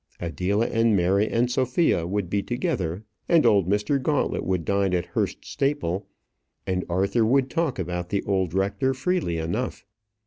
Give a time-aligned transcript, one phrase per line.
[0.19, 4.01] Adela and Mary and Sophia would be together, and old Mr.
[4.01, 6.07] Gauntlet would dine at Hurst Staple,
[6.65, 9.85] and Arthur would talk about the old rector freely enough.